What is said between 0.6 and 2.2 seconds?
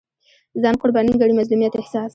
ځان قرباني ګڼي مظلومیت احساس